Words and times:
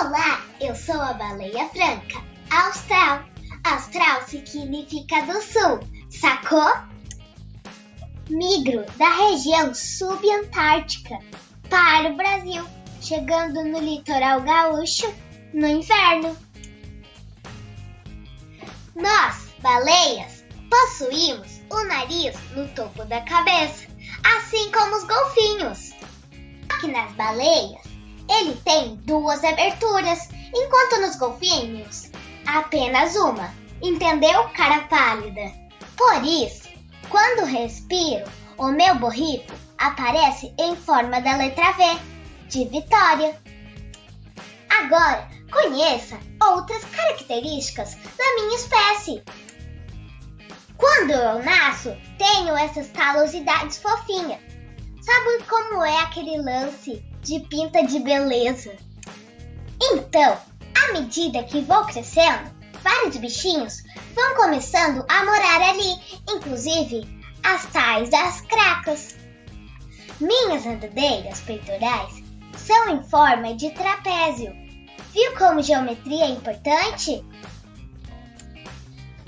Olá, 0.00 0.44
eu 0.60 0.76
sou 0.76 1.00
a 1.00 1.12
baleia 1.12 1.68
branca, 1.74 2.22
austral. 2.52 3.24
Austral 3.64 4.22
significa 4.28 5.22
do 5.22 5.42
sul, 5.42 5.80
sacou? 6.08 6.72
Migro 8.30 8.86
da 8.96 9.08
região 9.08 9.74
subantártica 9.74 11.18
para 11.68 12.12
o 12.12 12.16
Brasil, 12.16 12.64
chegando 13.00 13.64
no 13.64 13.80
litoral 13.80 14.40
gaúcho 14.42 15.12
no 15.52 15.66
inverno. 15.66 16.36
Nós, 18.94 19.48
baleias, 19.60 20.44
possuímos 20.70 21.60
o 21.70 21.84
nariz 21.88 22.36
no 22.54 22.68
topo 22.68 23.04
da 23.06 23.20
cabeça, 23.22 23.88
assim 24.22 24.70
como 24.70 24.94
os 24.94 25.04
golfinhos. 25.04 25.90
Aqui 26.68 26.86
nas 26.86 27.12
baleias, 27.14 27.87
ele 28.28 28.54
tem 28.64 28.96
duas 28.96 29.42
aberturas, 29.42 30.28
enquanto 30.54 31.00
nos 31.00 31.16
golfinhos, 31.16 32.10
apenas 32.46 33.14
uma. 33.16 33.52
Entendeu, 33.82 34.48
cara 34.50 34.82
pálida? 34.82 35.52
Por 35.96 36.24
isso, 36.24 36.68
quando 37.08 37.46
respiro, 37.46 38.24
o 38.56 38.68
meu 38.68 38.94
borrifo 38.96 39.54
aparece 39.78 40.52
em 40.58 40.76
forma 40.76 41.20
da 41.20 41.36
letra 41.36 41.72
V, 41.72 41.84
de 42.48 42.64
Vitória. 42.66 43.40
Agora, 44.68 45.28
conheça 45.50 46.18
outras 46.42 46.84
características 46.84 47.94
da 47.94 48.34
minha 48.36 48.56
espécie. 48.56 49.22
Quando 50.76 51.10
eu 51.12 51.42
nasço, 51.42 51.96
tenho 52.18 52.56
essas 52.56 52.88
calosidades 52.90 53.78
fofinhas. 53.78 54.40
Sabe 55.00 55.44
como 55.48 55.84
é 55.84 56.00
aquele 56.02 56.36
lance 56.42 57.02
de 57.22 57.40
pinta 57.40 57.82
de 57.82 57.98
beleza? 58.00 58.74
Então, 59.80 60.38
à 60.74 60.92
medida 60.92 61.42
que 61.44 61.60
vou 61.62 61.84
crescendo, 61.84 62.50
vários 62.82 63.16
bichinhos 63.16 63.82
vão 64.14 64.34
começando 64.36 65.04
a 65.08 65.24
morar 65.24 65.62
ali, 65.70 66.20
inclusive 66.28 67.06
as 67.44 67.66
tais 67.66 68.10
das 68.10 68.40
cracas. 68.42 69.16
Minhas 70.20 70.66
andadeiras 70.66 71.40
peitorais 71.40 72.22
são 72.56 72.96
em 72.96 73.02
forma 73.04 73.54
de 73.54 73.70
trapézio. 73.70 74.52
Viu 75.12 75.36
como 75.36 75.62
geometria 75.62 76.24
é 76.24 76.30
importante? 76.30 77.24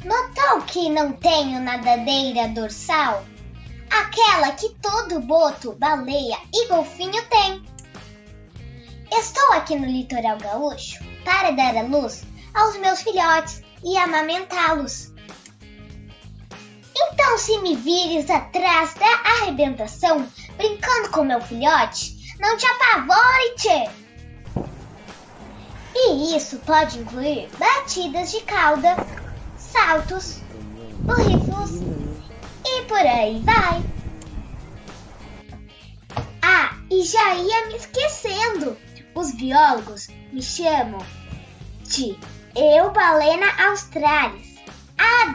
Notou 0.05 0.63
que 0.67 0.89
não 0.89 1.13
tenho 1.13 1.61
nadadeira 1.61 2.49
dorsal? 2.49 3.25
Aquela 3.91 4.53
que 4.53 4.69
todo 4.81 5.21
boto, 5.21 5.73
baleia 5.79 6.39
e 6.53 6.69
golfinho 6.69 7.23
tem. 7.29 7.63
Estou 9.13 9.53
aqui 9.53 9.77
no 9.77 9.87
litoral 9.87 10.39
gaúcho 10.39 10.99
para 11.25 11.51
dar 11.51 11.77
a 11.77 11.83
luz 11.83 12.23
aos 12.55 12.77
meus 12.79 13.03
filhotes 13.03 13.63
e 13.83 13.97
amamentá-los. 13.97 15.13
Então, 16.97 17.39
se 17.39 17.59
me 17.59 17.77
vires 17.77 18.31
atrás 18.31 18.95
da 18.95 19.07
arrebentação 19.33 20.27
brincando 20.57 21.11
com 21.11 21.25
meu 21.25 21.41
filhote, 21.41 22.37
não 22.39 22.57
te 22.57 22.67
apavore, 22.67 23.55
tchê! 23.57 23.91
E 25.95 26.37
isso 26.37 26.59
pode 26.59 26.99
incluir 26.99 27.49
batidas 27.59 28.31
de 28.31 28.41
cauda, 28.43 28.97
saltos, 29.57 30.41
borrifos 31.01 31.81
e 32.65 32.83
por 32.85 32.99
aí 32.99 33.41
vai. 33.41 33.83
Ah, 36.43 36.77
e 36.91 37.03
já 37.03 37.35
ia 37.35 37.67
me 37.67 37.77
esquecendo. 37.77 38.77
Os 39.15 39.33
biólogos 39.33 40.09
me 40.33 40.43
chamam 40.43 41.05
de 41.85 42.17
Eubalena 42.55 43.47
australis, 43.69 44.57
a 44.97 45.33